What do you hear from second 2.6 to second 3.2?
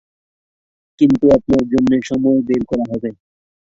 করা হবে।